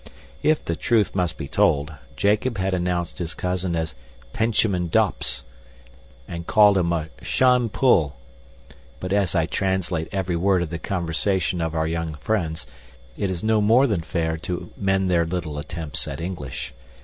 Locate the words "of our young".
11.61-12.15